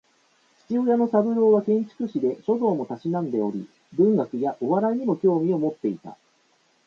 [0.67, 6.17] 父親の三郎は建築士で、書道も嗜んでおり文学やお笑いにも興味を持っていた